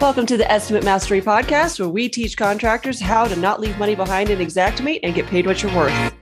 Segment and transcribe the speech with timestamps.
[0.00, 3.96] Welcome to the Estimate Mastery Podcast, where we teach contractors how to not leave money
[3.96, 6.14] behind in Xactimate and get paid what you're worth.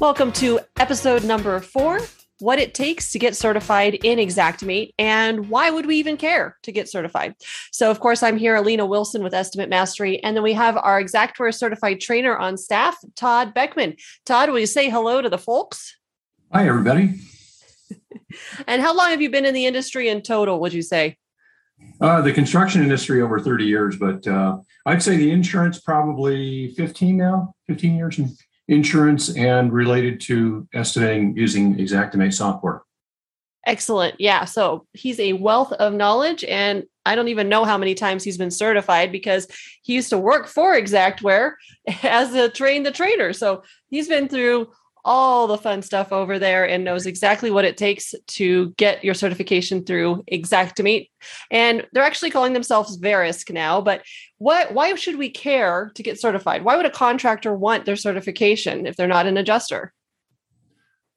[0.00, 1.98] Welcome to episode number four
[2.38, 6.70] what it takes to get certified in Xactimate and why would we even care to
[6.70, 7.34] get certified.
[7.72, 11.02] So, of course, I'm here, Alena Wilson with Estimate Mastery, and then we have our
[11.02, 13.96] Xactware certified trainer on staff, Todd Beckman.
[14.24, 15.97] Todd, will you say hello to the folks?
[16.50, 17.20] Hi, everybody.
[18.66, 21.18] and how long have you been in the industry in total, would you say?
[22.00, 24.56] Uh, the construction industry over 30 years, but uh,
[24.86, 28.34] I'd say the insurance probably 15 now, 15 years in
[28.66, 32.80] insurance and related to estimating using Xactimate software.
[33.66, 34.18] Excellent.
[34.18, 34.46] Yeah.
[34.46, 36.44] So he's a wealth of knowledge.
[36.44, 39.48] And I don't even know how many times he's been certified because
[39.82, 41.52] he used to work for Xactware
[42.02, 43.34] as a train the trainer.
[43.34, 44.68] So he's been through
[45.08, 49.14] all the fun stuff over there and knows exactly what it takes to get your
[49.14, 51.08] certification through Xactimate.
[51.50, 53.80] And they're actually calling themselves Verisk now.
[53.80, 54.02] But
[54.36, 56.62] what why should we care to get certified?
[56.62, 59.94] Why would a contractor want their certification if they're not an adjuster?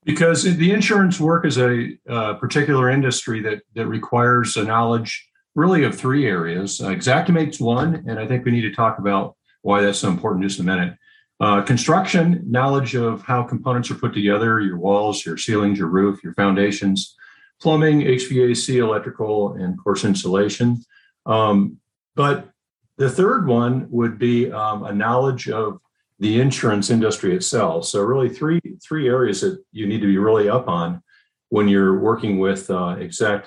[0.06, 5.84] Because the insurance work is a uh, particular industry that that requires a knowledge really
[5.84, 6.80] of three areas.
[6.80, 10.44] Uh, Xactimate's one, and I think we need to talk about why that's so important
[10.44, 10.96] in just a minute.
[11.42, 16.24] Uh, construction, knowledge of how components are put together, your walls, your ceilings, your roof,
[16.24, 17.16] your foundations,
[17.60, 20.78] plumbing, HVAC, electrical, and course insulation.
[21.26, 21.78] Um,
[22.16, 22.52] but
[22.98, 25.80] the third one would be um, a knowledge of
[26.20, 27.86] the insurance industry itself.
[27.86, 31.02] So really three three areas that you need to be really up on
[31.50, 32.98] when you're working with uh,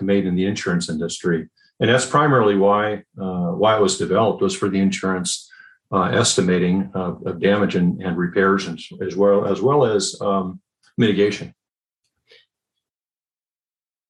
[0.01, 1.49] made in the insurance industry.
[1.79, 5.49] And that's primarily why uh, why it was developed was for the insurance
[5.93, 10.61] estimating of, of, damage and, and repairs and, as well as well as um,
[10.99, 11.55] mitigation.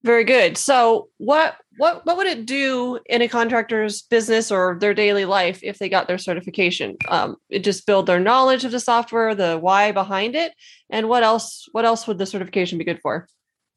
[0.03, 0.59] Very good.
[0.59, 5.61] So, what what what would it do in a contractor's business or their daily life
[5.63, 6.97] if they got their certification?
[7.09, 10.53] Um, it just build their knowledge of the software, the why behind it,
[10.91, 11.67] and what else?
[11.73, 13.27] What else would the certification be good for?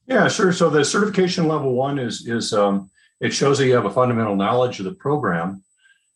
[0.06, 0.52] Yeah, sure.
[0.52, 2.90] So the certification level one is is um,
[3.22, 5.63] it shows that you have a fundamental knowledge of the program,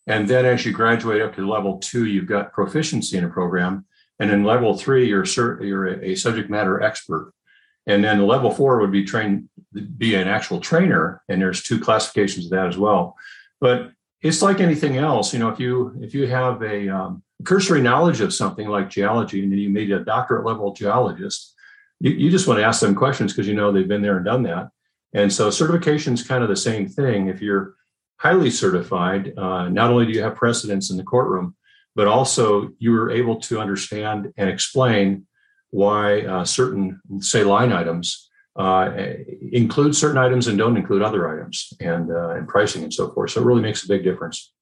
[0.07, 3.85] and then as you graduate up to level two, you've got proficiency in a program.
[4.19, 5.25] And in level three, you're,
[5.63, 7.33] you're a subject matter expert.
[7.87, 9.49] And then level four would be trained,
[9.97, 11.23] be an actual trainer.
[11.27, 13.15] And there's two classifications of that as well.
[13.59, 13.91] But
[14.21, 15.33] it's like anything else.
[15.33, 19.43] You know, if you if you have a um, cursory knowledge of something like geology
[19.43, 21.55] and then you made a doctorate level geologist,
[21.99, 24.25] you, you just want to ask them questions because you know they've been there and
[24.25, 24.69] done that.
[25.13, 27.27] And so certification is kind of the same thing.
[27.27, 27.75] If you're
[28.21, 31.55] highly certified, uh, not only do you have precedence in the courtroom,
[31.95, 35.25] but also you were able to understand and explain
[35.71, 38.91] why uh, certain, say, line items uh,
[39.51, 43.31] include certain items and don't include other items, and uh, and pricing and so forth.
[43.31, 44.53] So it really makes a big difference.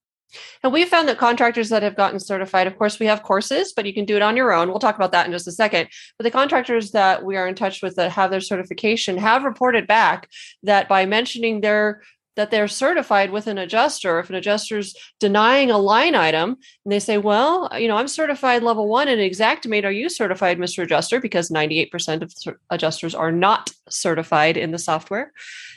[0.63, 3.87] And we've found that contractors that have gotten certified, of course, we have courses, but
[3.87, 4.69] you can do it on your own.
[4.69, 5.89] We'll talk about that in just a second.
[6.17, 9.87] But the contractors that we are in touch with that have their certification have reported
[9.87, 10.29] back
[10.61, 12.03] that by mentioning their
[12.39, 14.17] that they're certified with an adjuster.
[14.17, 16.51] If an adjuster's denying a line item
[16.85, 19.83] and they say, well, you know, I'm certified level one in Xactimate.
[19.83, 20.83] Are you certified, Mr.
[20.83, 21.19] Adjuster?
[21.19, 25.33] Because 98% of adjusters are not certified in the software.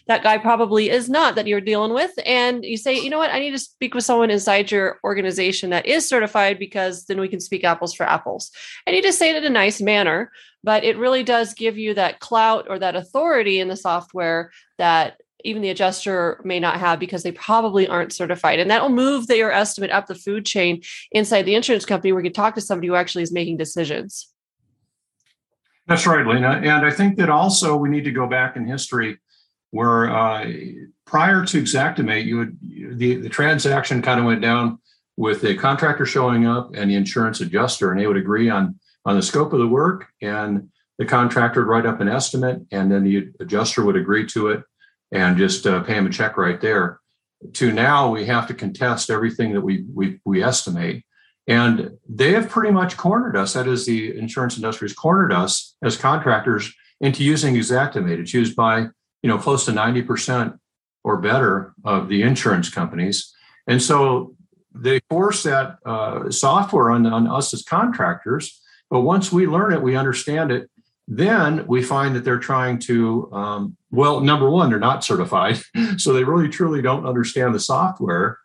[0.06, 2.12] That guy probably is not that you're dealing with.
[2.24, 5.70] And you say, you know what, I need to speak with someone inside your organization
[5.70, 8.52] that is certified because then we can speak apples for apples.
[8.86, 10.30] And you just say it in a nice manner
[10.64, 15.16] but it really does give you that clout or that authority in the software that
[15.44, 18.58] even the adjuster may not have because they probably aren't certified.
[18.58, 22.24] And that will move their estimate up the food chain inside the insurance company where
[22.24, 24.28] you talk to somebody who actually is making decisions.
[25.86, 26.60] That's right, Lena.
[26.62, 29.18] And I think that also we need to go back in history
[29.72, 30.50] where uh,
[31.06, 32.58] prior to Xactimate, you would
[32.98, 34.78] the, the transaction kind of went down
[35.16, 39.16] with the contractor showing up and the insurance adjuster, and they would agree on on
[39.16, 40.68] the scope of the work, and
[40.98, 44.62] the contractor would write up an estimate, and then the adjuster would agree to it,
[45.12, 47.00] and just uh, pay them a check right there.
[47.54, 51.04] To now, we have to contest everything that we we we estimate,
[51.46, 53.52] and they have pretty much cornered us.
[53.52, 58.20] That is, the insurance industry has cornered us as contractors into using Xactimate.
[58.20, 58.80] It's used by
[59.22, 60.54] you know close to ninety percent
[61.04, 63.34] or better of the insurance companies,
[63.66, 64.36] and so
[64.74, 68.60] they force that uh, software on, on us as contractors.
[68.90, 70.70] But once we learn it, we understand it,
[71.08, 75.58] then we find that they're trying to, um, well, number one, they're not certified.
[75.98, 78.38] So they really truly don't understand the software.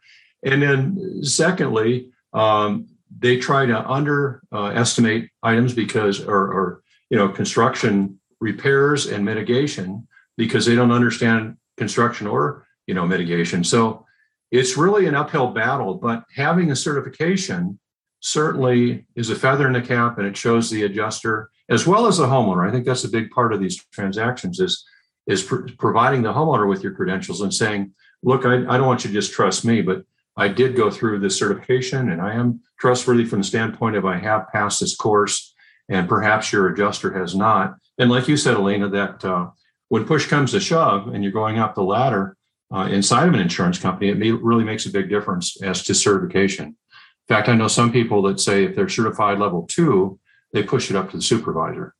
[0.43, 7.29] And then secondly, um, they try to underestimate uh, items because, or, or, you know,
[7.29, 10.07] construction repairs and mitigation
[10.37, 13.63] because they don't understand construction or you know mitigation.
[13.63, 14.05] So
[14.51, 15.95] it's really an uphill battle.
[15.95, 17.79] But having a certification
[18.19, 22.17] certainly is a feather in the cap, and it shows the adjuster as well as
[22.17, 22.67] the homeowner.
[22.67, 24.85] I think that's a big part of these transactions is
[25.27, 27.93] is pr- providing the homeowner with your credentials and saying,
[28.23, 30.03] look, I, I don't want you to just trust me, but
[30.35, 34.17] I did go through this certification and I am trustworthy from the standpoint of I
[34.17, 35.53] have passed this course
[35.89, 37.75] and perhaps your adjuster has not.
[37.97, 39.49] And like you said, Elena, that uh,
[39.89, 42.35] when push comes to shove and you're going up the ladder
[42.73, 45.95] uh, inside of an insurance company, it may, really makes a big difference as to
[45.95, 46.65] certification.
[46.65, 50.19] In fact, I know some people that say if they're certified level two,
[50.53, 51.93] they push it up to the supervisor.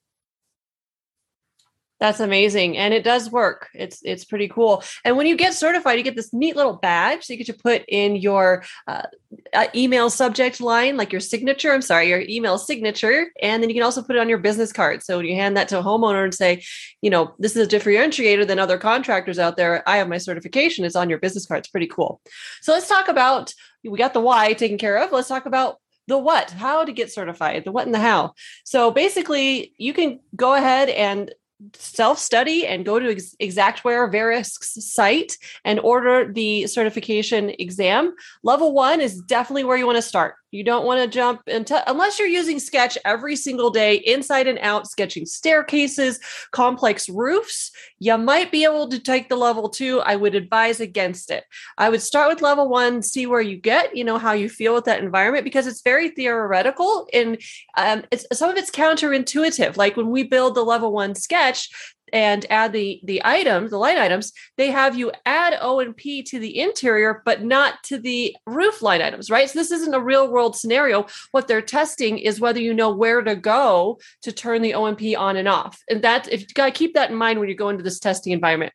[1.99, 2.77] That's amazing.
[2.77, 3.69] And it does work.
[3.73, 4.83] It's it's pretty cool.
[5.03, 7.61] And when you get certified, you get this neat little badge that you get to
[7.61, 9.03] put in your uh,
[9.51, 11.73] uh, email subject line, like your signature.
[11.73, 13.31] I'm sorry, your email signature.
[13.41, 15.01] And then you can also put it on your business card.
[15.01, 16.63] So when you hand that to a homeowner and say,
[17.01, 19.87] you know, this is a differentiator than other contractors out there.
[19.89, 20.85] I have my certification.
[20.85, 21.59] It's on your business card.
[21.59, 22.21] It's pretty cool.
[22.61, 23.53] So let's talk about
[23.83, 25.11] we got the why taken care of.
[25.11, 25.77] Let's talk about
[26.07, 28.33] the what, how to get certified, the what and the how.
[28.63, 31.33] So basically, you can go ahead and
[31.73, 38.13] self study and go to Ex- Xactware Verisk's site and order the certification exam.
[38.43, 40.35] Level one is definitely where you want to start.
[40.51, 44.59] You don't want to jump into unless you're using Sketch every single day, inside and
[44.59, 46.19] out, sketching staircases,
[46.51, 47.71] complex roofs.
[47.99, 49.99] You might be able to take the level two.
[50.01, 51.43] I would advise against it.
[51.77, 54.73] I would start with level one, see where you get, you know, how you feel
[54.73, 57.41] with that environment because it's very theoretical and
[57.75, 59.77] um, it's some of it's counterintuitive.
[59.77, 61.69] Like when we build the level one sketch,
[62.13, 66.23] and add the the items the line items they have you add o and p
[66.23, 69.49] to the interior but not to the roof line items right?
[69.49, 71.05] So this isn't a real world scenario.
[71.31, 74.97] What they're testing is whether you know where to go to turn the o and
[74.97, 75.81] p on and off.
[75.89, 77.99] And that if you got to keep that in mind when you go into this
[77.99, 78.73] testing environment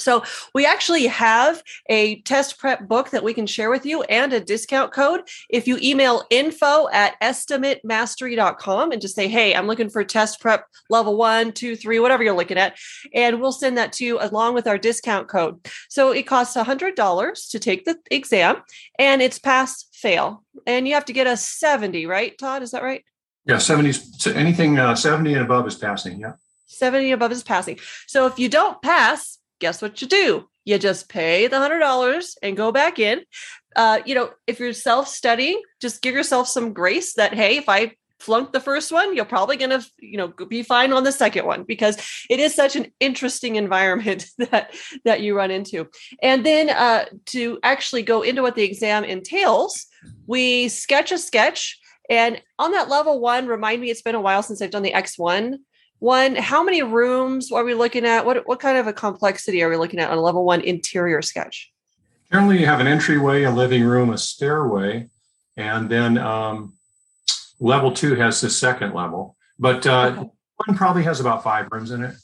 [0.00, 0.24] so
[0.54, 4.40] we actually have a test prep book that we can share with you and a
[4.40, 5.22] discount code.
[5.48, 10.66] If you email info at estimatemastery.com and just say, hey, I'm looking for test prep
[10.88, 12.78] level one, two, three, whatever you're looking at,
[13.14, 15.66] and we'll send that to you along with our discount code.
[15.88, 18.62] So it costs $100 to take the exam
[18.98, 20.44] and it's pass fail.
[20.66, 22.62] And you have to get a 70, right, Todd?
[22.62, 23.04] Is that right?
[23.46, 23.98] Yeah, 70,
[24.34, 26.20] anything uh, 70 and above is passing.
[26.20, 26.32] Yeah.
[26.66, 27.78] 70 above is passing.
[28.06, 30.48] So if you don't pass, guess what you do?
[30.64, 33.22] You just pay the hundred dollars and go back in.
[33.76, 37.92] Uh, you know, if you're self-studying, just give yourself some grace that hey, if I
[38.20, 41.46] flunked the first one, you're probably going to, you know, be fine on the second
[41.46, 41.96] one because
[42.28, 44.74] it is such an interesting environment that
[45.04, 45.88] that you run into.
[46.22, 49.86] And then uh, to actually go into what the exam entails,
[50.26, 51.78] we sketch a sketch.
[52.08, 54.92] And on that level one, remind me, it's been a while since I've done the
[54.92, 55.58] X1
[56.00, 58.26] one how many rooms are we looking at?
[58.26, 61.22] What what kind of a complexity are we looking at on a level one interior
[61.22, 61.70] sketch?
[62.32, 65.08] Generally you have an entryway a living room a stairway
[65.56, 66.74] and then um,
[67.60, 69.36] level two has the second level.
[69.58, 70.30] But uh, okay.
[70.66, 72.14] one probably has about five rooms in it.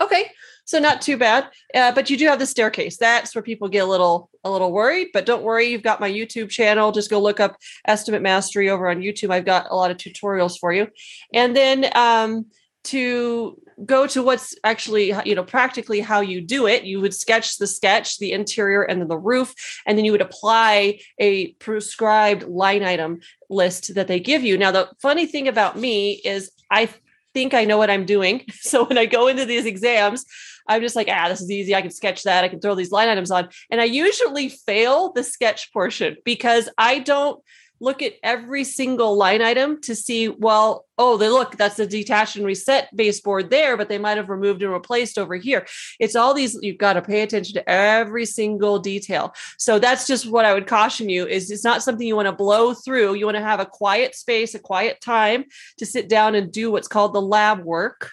[0.00, 0.30] Okay
[0.64, 1.48] so not too bad.
[1.74, 2.96] Uh, but you do have the staircase.
[2.96, 5.08] That's where people get a little a little worried.
[5.12, 6.92] But don't worry you've got my youtube channel.
[6.92, 9.30] Just go look up estimate mastery over on youtube.
[9.30, 10.88] I've got a lot of tutorials for you.
[11.32, 12.46] And then um,
[12.84, 16.84] to go to what's actually you know practically how you do it.
[16.84, 19.54] You would sketch the sketch the interior and then the roof
[19.86, 24.56] and then you would apply a prescribed line item list that they give you.
[24.56, 26.88] Now the funny thing about me is i
[27.32, 28.44] think i know what i'm doing.
[28.52, 30.24] So when i go into these exams
[30.68, 31.74] i'm just like ah this is easy.
[31.74, 32.44] I can sketch that.
[32.44, 33.48] I can throw these line items on.
[33.70, 37.42] And i usually fail the sketch portion because i don't
[37.84, 42.36] look at every single line item to see, well, oh, they look, that's the detached
[42.36, 45.66] and reset baseboard there, but they might have removed and replaced over here.
[46.00, 49.34] It's all these, you've got to pay attention to every single detail.
[49.58, 52.32] So that's just what I would caution you is it's not something you want to
[52.32, 53.14] blow through.
[53.14, 55.44] You want to have a quiet space, a quiet time
[55.78, 58.12] to sit down and do what's called the lab work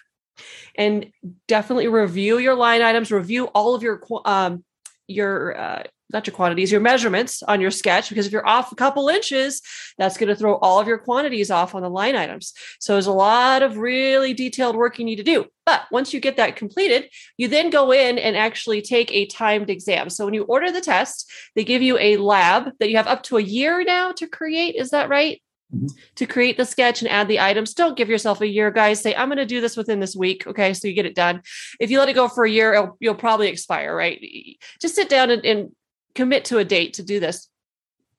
[0.76, 1.12] and
[1.48, 4.64] definitely review your line items, review all of your um,
[5.08, 8.76] your uh, not your quantities, your measurements on your sketch, because if you're off a
[8.76, 9.62] couple inches,
[9.98, 12.52] that's going to throw all of your quantities off on the line items.
[12.80, 15.46] So there's a lot of really detailed work you need to do.
[15.64, 19.70] But once you get that completed, you then go in and actually take a timed
[19.70, 20.10] exam.
[20.10, 23.22] So when you order the test, they give you a lab that you have up
[23.24, 24.74] to a year now to create.
[24.74, 25.40] Is that right?
[25.74, 25.86] Mm-hmm.
[26.16, 27.72] to create the sketch and add the items.
[27.72, 29.00] Don't give yourself a year, guys.
[29.00, 30.46] Say, I'm going to do this within this week.
[30.46, 30.74] Okay.
[30.74, 31.40] So you get it done.
[31.80, 34.22] If you let it go for a year, you'll probably expire, right?
[34.82, 35.72] Just sit down and, and,
[36.14, 37.48] commit to a date to do this.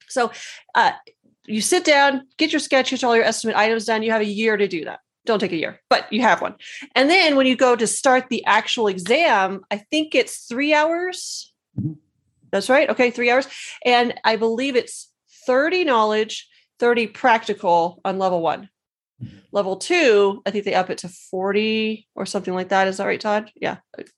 [0.09, 0.31] So
[0.75, 0.91] uh,
[1.45, 4.03] you sit down, get your sketches, all your estimate items done.
[4.03, 4.99] You have a year to do that.
[5.25, 6.55] don't take a year, but you have one.
[6.95, 11.53] And then when you go to start the actual exam, I think it's three hours.
[11.79, 11.93] Mm-hmm.
[12.51, 12.89] That's right.
[12.89, 13.47] Okay, three hours.
[13.83, 15.09] And I believe it's
[15.47, 16.47] 30 knowledge,
[16.79, 18.69] 30 practical on level one.
[19.51, 22.87] Level two, I think they up it to 40 or something like that.
[22.87, 23.51] Is that right, Todd?
[23.55, 23.77] Yeah.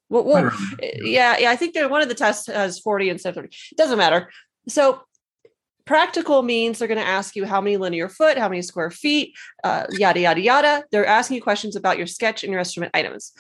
[0.10, 1.52] Well, well yeah, yeah.
[1.52, 3.50] I think one of the tests has 40 instead of 30.
[3.72, 4.32] It doesn't matter.
[4.68, 5.02] So
[5.86, 9.36] practical means they're going to ask you how many linear foot, how many square feet,
[9.64, 10.84] uh, yada, yada, yada.
[10.92, 13.32] They're asking you questions about your sketch and your estimate items.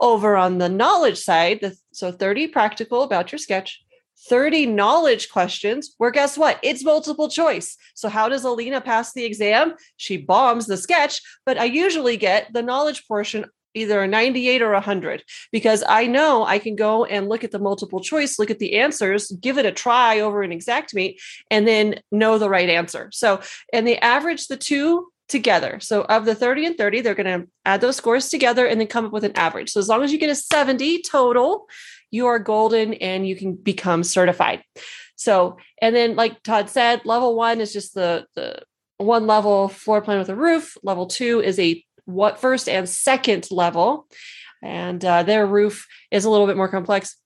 [0.00, 3.82] Over on the knowledge side, the, so 30 practical about your sketch,
[4.26, 6.58] 30 knowledge questions where guess what?
[6.62, 7.76] It's multiple choice.
[7.94, 9.74] So, how does Alena pass the exam?
[9.96, 14.72] She bombs the sketch, but I usually get the knowledge portion either a 98 or
[14.72, 15.22] 100
[15.52, 18.78] because I know I can go and look at the multiple choice, look at the
[18.78, 21.16] answers, give it a try over an Xactimate,
[21.50, 23.10] and then know the right answer.
[23.12, 23.40] So,
[23.72, 25.78] and they average the two together.
[25.80, 28.88] So, of the 30 and 30, they're going to add those scores together and then
[28.88, 29.70] come up with an average.
[29.70, 31.68] So, as long as you get a 70 total,
[32.10, 34.62] you are golden and you can become certified.
[35.16, 38.62] So, and then like Todd said, level one is just the the
[38.98, 40.76] one level floor plan with a roof.
[40.82, 44.06] Level two is a what first and second level,
[44.62, 47.16] and uh, their roof is a little bit more complex.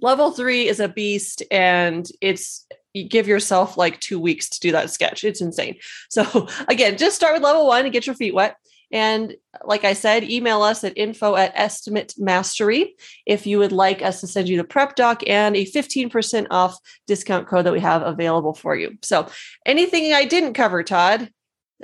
[0.00, 4.72] Level three is a beast, and it's you give yourself like two weeks to do
[4.72, 5.24] that sketch.
[5.24, 5.76] It's insane.
[6.08, 8.56] So again, just start with level one and get your feet wet.
[8.90, 12.94] And like I said, email us at info at estimate mastery
[13.26, 16.78] if you would like us to send you the prep doc and a 15% off
[17.06, 18.96] discount code that we have available for you.
[19.02, 19.28] So,
[19.66, 21.30] anything I didn't cover, Todd,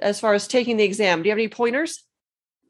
[0.00, 2.04] as far as taking the exam, do you have any pointers?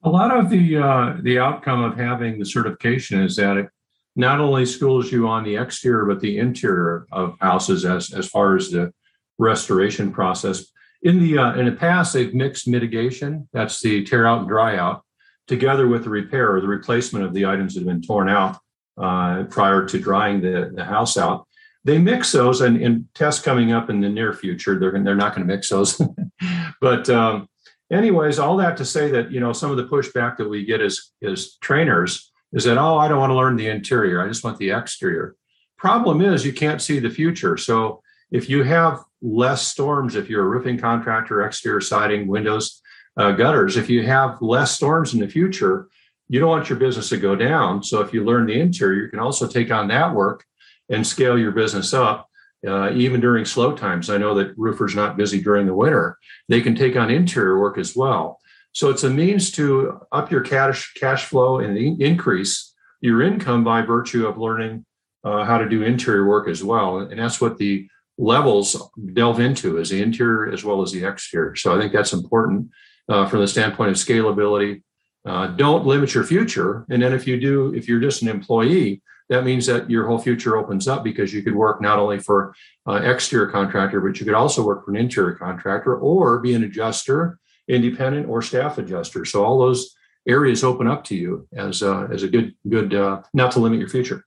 [0.02, 3.68] A lot of the uh, the outcome of having the certification is that it
[4.16, 8.56] not only schools you on the exterior but the interior of houses as as far
[8.56, 8.92] as the
[9.38, 10.66] restoration process
[11.04, 14.76] in the uh, in the past, they've mixed mitigation, that's the tear out and dry
[14.76, 15.04] out,
[15.46, 18.58] together with the repair or the replacement of the items that have been torn out
[18.96, 21.46] uh, prior to drying the, the house out.
[21.84, 25.36] They mix those, and in tests coming up in the near future, they're they're not
[25.36, 26.00] going to mix those.
[26.80, 27.48] but um,
[27.92, 30.80] anyways, all that to say that you know some of the pushback that we get
[30.80, 34.42] as as trainers is that oh I don't want to learn the interior, I just
[34.42, 35.36] want the exterior.
[35.76, 40.44] Problem is you can't see the future, so if you have less storms, if you're
[40.44, 42.82] a roofing contractor, exterior siding, windows,
[43.16, 45.88] uh, gutters, if you have less storms in the future,
[46.28, 47.82] you don't want your business to go down.
[47.82, 50.44] So if you learn the interior, you can also take on that work
[50.90, 52.28] and scale your business up.
[52.66, 56.18] Uh, even during slow times, I know that roofers not busy during the winter.
[56.48, 58.40] They can take on interior work as well.
[58.72, 63.82] So it's a means to up your cash cash flow and increase your income by
[63.82, 64.84] virtue of learning
[65.24, 66.98] uh, how to do interior work as well.
[66.98, 67.86] And that's what the
[68.18, 71.56] levels delve into as the interior as well as the exterior.
[71.56, 72.70] So I think that's important
[73.08, 74.82] uh, from the standpoint of scalability.
[75.26, 76.84] Uh, don't limit your future.
[76.90, 80.18] And then if you do, if you're just an employee, that means that your whole
[80.18, 82.54] future opens up because you could work not only for
[82.86, 86.64] uh, exterior contractor, but you could also work for an interior contractor or be an
[86.64, 89.24] adjuster, independent or staff adjuster.
[89.24, 89.96] So all those
[90.28, 93.78] areas open up to you as uh, as a good good uh, not to limit
[93.78, 94.24] your future.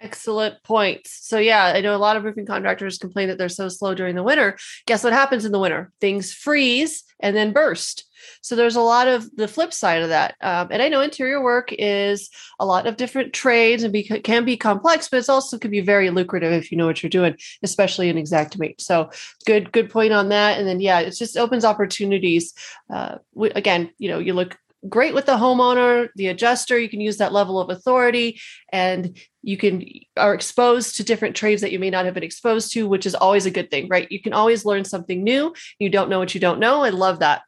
[0.00, 1.26] Excellent points.
[1.26, 4.14] So yeah, I know a lot of roofing contractors complain that they're so slow during
[4.14, 4.56] the winter.
[4.86, 5.90] Guess what happens in the winter?
[6.00, 8.04] Things freeze and then burst.
[8.40, 10.36] So there's a lot of the flip side of that.
[10.40, 14.44] Um, and I know interior work is a lot of different trades and be, can
[14.44, 17.36] be complex, but it's also can be very lucrative if you know what you're doing,
[17.64, 18.80] especially in Xactimate.
[18.80, 19.10] So
[19.46, 20.58] good, good point on that.
[20.58, 22.54] And then yeah, it just opens opportunities.
[22.88, 23.16] Uh,
[23.54, 24.56] again, you know, you look
[24.88, 26.78] great with the homeowner, the adjuster.
[26.78, 28.40] You can use that level of authority
[28.72, 29.84] and you can
[30.16, 33.14] are exposed to different trades that you may not have been exposed to, which is
[33.14, 34.10] always a good thing, right?
[34.10, 35.54] You can always learn something new.
[35.78, 36.82] You don't know what you don't know.
[36.82, 37.42] I love that.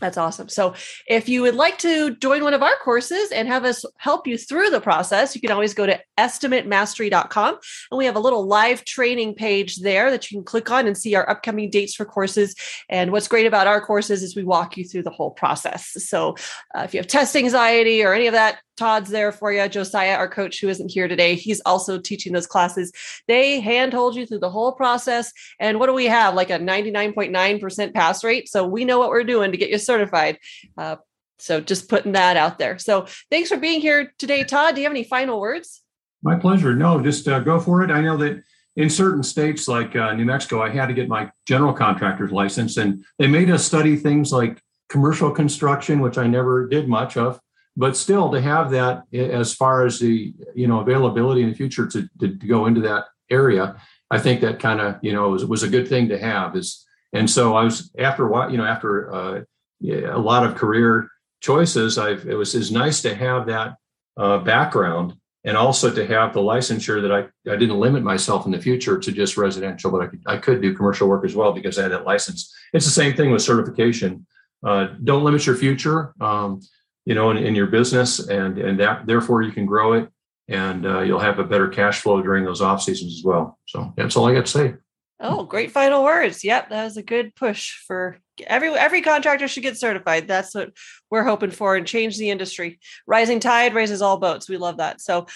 [0.00, 0.48] That's awesome.
[0.48, 0.74] So,
[1.06, 4.38] if you would like to join one of our courses and have us help you
[4.38, 7.58] through the process, you can always go to estimatemastery.com.
[7.90, 10.96] And we have a little live training page there that you can click on and
[10.96, 12.54] see our upcoming dates for courses.
[12.88, 15.88] And what's great about our courses is we walk you through the whole process.
[16.08, 16.36] So,
[16.74, 19.68] uh, if you have test anxiety or any of that, Todd's there for you.
[19.68, 22.90] Josiah, our coach who isn't here today, he's also teaching those classes.
[23.28, 25.34] They handhold you through the whole process.
[25.58, 26.34] And what do we have?
[26.34, 28.48] Like a 99.9% pass rate.
[28.48, 30.38] So we know what we're doing to get you certified.
[30.78, 30.96] Uh,
[31.38, 32.78] so just putting that out there.
[32.78, 34.74] So thanks for being here today, Todd.
[34.74, 35.82] Do you have any final words?
[36.22, 36.74] My pleasure.
[36.74, 37.90] No, just uh, go for it.
[37.90, 38.42] I know that
[38.76, 42.78] in certain states like uh, New Mexico, I had to get my general contractor's license,
[42.78, 44.58] and they made us study things like
[44.88, 47.40] commercial construction, which I never did much of
[47.80, 51.86] but still to have that as far as the you know availability in the future
[51.86, 53.64] to, to, to go into that area
[54.10, 56.86] i think that kind of you know was, was a good thing to have is
[57.12, 59.40] and so i was after what you know after uh,
[59.82, 61.08] a lot of career
[61.40, 63.76] choices, I've, it was is nice to have that
[64.16, 67.20] uh, background and also to have the licensure that I,
[67.50, 70.60] I didn't limit myself in the future to just residential, but I could, I could
[70.60, 72.54] do commercial work as well because I had that license.
[72.74, 74.26] It's the same thing with certification.
[74.62, 76.60] Uh, don't limit your future, um,
[77.04, 80.08] you know, in, in, your business, and and that therefore you can grow it,
[80.48, 83.58] and uh, you'll have a better cash flow during those off seasons as well.
[83.66, 84.74] So that's all I got to say.
[85.22, 86.42] Oh, great final words.
[86.42, 90.26] Yep, that was a good push for every every contractor should get certified.
[90.26, 90.70] That's what
[91.10, 92.80] we're hoping for and change the industry.
[93.06, 94.48] Rising tide raises all boats.
[94.48, 95.00] We love that.
[95.00, 95.26] So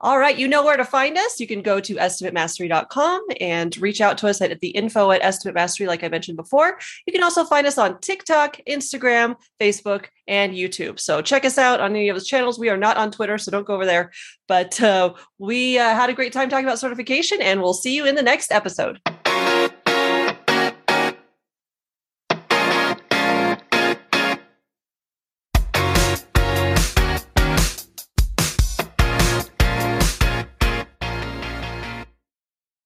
[0.00, 1.40] all right, you know where to find us.
[1.40, 5.54] You can go to estimatemastery.com and reach out to us at, the info at estimate
[5.54, 6.78] mastery, like I mentioned before.
[7.06, 11.00] You can also find us on TikTok, Instagram, Facebook, and YouTube.
[11.00, 12.58] So check us out on any of those channels.
[12.58, 14.12] We are not on Twitter, so don't go over there.
[14.48, 18.06] But uh, we uh, had a great time talking about certification, and we'll see you
[18.06, 19.00] in the next episode.